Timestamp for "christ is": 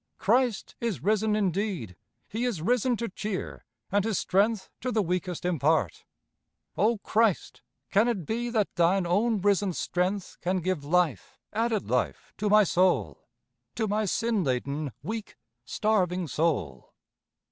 0.17-1.03